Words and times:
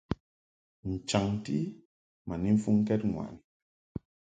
N-chaŋti 0.91 1.57
ma 2.27 2.35
ni 2.41 2.49
mfuŋkɛd 2.55 3.01
ŋwaʼni. 3.13 3.41